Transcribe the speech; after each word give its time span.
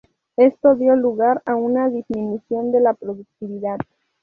Esto 0.35 0.73
dio 0.73 0.95
lugar 0.95 1.43
a 1.45 1.53
una 1.53 1.87
disminución 1.89 2.71
de 2.71 2.79
la 2.81 2.95
productividad. 2.95 3.77